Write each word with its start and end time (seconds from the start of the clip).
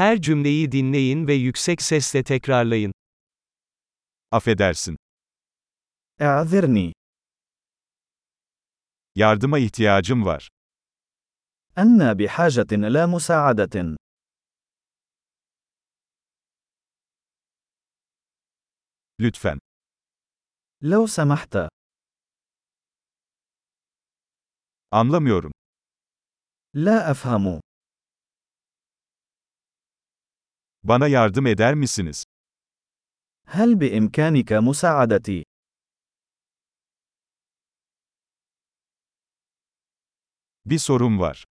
Her 0.00 0.21
cümleyi 0.21 0.71
dinleyin 0.71 1.27
ve 1.27 1.33
yüksek 1.33 1.81
sesle 1.81 2.23
tekrarlayın. 2.23 2.93
Affedersin. 4.31 4.97
اعذرني. 6.19 6.93
Yardıma 9.15 9.59
ihtiyacım 9.59 10.25
var. 10.25 10.47
أنا 11.77 12.13
بحاجة 12.13 12.71
إلى 12.71 13.05
مساعدة. 13.05 13.97
Lütfen. 19.19 19.59
لو 20.81 21.07
سمحت. 21.07 21.69
Anlamıyorum. 24.91 25.51
لا 26.75 27.11
أفهم. 27.11 27.61
Bana 30.82 31.08
yardım 31.08 31.46
eder 31.46 31.74
misiniz? 31.74 32.24
هل 33.46 33.74
بإمكانك 33.74 34.52
مساعدتي؟ 34.52 35.44
Bir 40.66 40.78
sorum 40.78 41.20
var. 41.20 41.44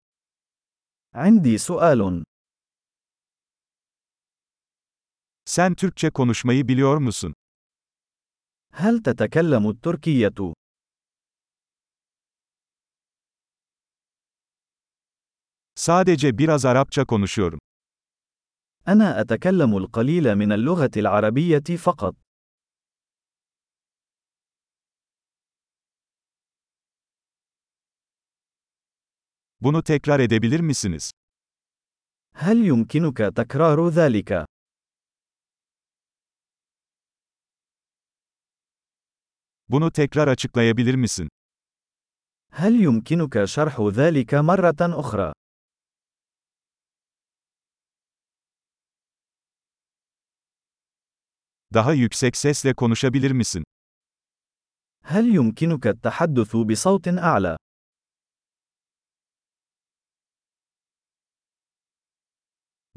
عندي 1.15 1.59
سؤال. 1.59 2.25
Sen 5.45 5.75
Türkçe 5.75 6.11
konuşmayı 6.11 6.69
biliyor 6.69 6.97
musun? 6.97 7.34
هل 8.73 9.02
تتكلم 9.02 9.66
التركية؟ 9.66 10.55
Sadece 15.75 16.39
biraz 16.39 16.65
Arapça 16.65 17.05
konuşuyorum. 17.05 17.59
أنا 18.88 19.22
أتكلم 19.22 19.77
القليل 19.77 20.36
من 20.36 20.52
اللغة 20.52 20.91
العربية 20.98 21.77
فقط. 21.77 22.16
Bunu 29.62 29.84
tekrar 29.84 30.20
edebilir 30.20 30.60
misiniz? 30.60 31.12
هل 32.34 32.58
يمكنك 32.68 33.18
تكرار 33.18 33.90
ذلك؟ 33.90 34.46
Bunu 39.70 39.91
tekrar 39.91 40.27
açıklayabilir 40.27 40.96
misin? 40.96 41.27
هل 42.52 42.84
يمكنك 42.84 43.46
شرح 43.46 43.82
ذلك 43.82 44.34
مرة 44.34 44.76
أخرى؟ 44.82 45.34
Daha 51.74 51.93
yüksek 51.93 52.37
sesle 52.37 52.74
konuşabilir 52.74 53.30
misin? 53.30 53.65
هل 55.05 55.24
يمكنك 55.35 55.87
التحدث 55.87 56.57
بصوت 56.57 57.09
أعلى؟ 57.09 57.57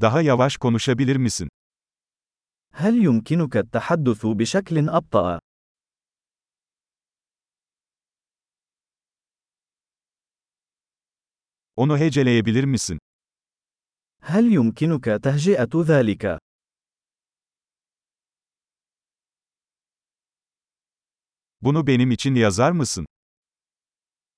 Daha 0.01 0.21
yavaş 0.21 0.57
konuşabilir 0.57 1.15
misin? 1.15 1.49
هل 2.73 2.95
يمكنك 3.05 3.57
التحدث 3.57 4.25
بشكل 4.25 4.89
أبطأ؟ 4.89 5.39
Onu 11.75 11.97
heceleyebilir 11.97 12.63
misin? 12.63 12.99
هل 14.21 14.53
يمكنك 14.53 15.05
تهجئة 15.05 15.69
ذلك؟ 15.75 16.39
Bunu 21.61 21.87
benim 21.87 22.11
için 22.11 22.35
yazar 22.35 22.71
mısın? 22.71 23.05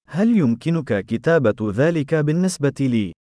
هل 0.07 0.27
يمكنك 0.38 1.05
كتابة 1.05 1.71
ذلك 1.71 2.15
بالنسبة 2.15 2.77
لي؟ 2.79 3.13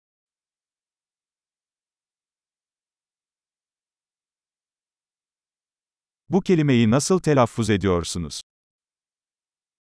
Bu 6.29 6.41
kelimeyi 6.41 6.91
nasıl 6.91 7.19
telaffuz 7.19 7.69
ediyorsunuz? 7.69 8.41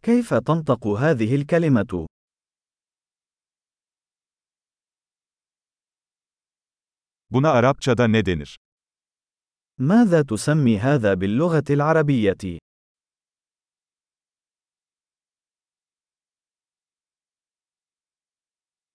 كيف 0.03 0.33
تنطق 0.33 0.87
هذه 0.87 1.35
الكلمة؟ 1.35 2.07
Buna 7.29 7.51
Arapçada 7.51 8.07
ne 8.07 8.25
denir? 8.25 8.57
ماذا 9.79 10.21
تسمي 10.21 10.79
هذا 10.79 11.13
باللغة 11.13 11.63
العربية؟ 11.69 12.59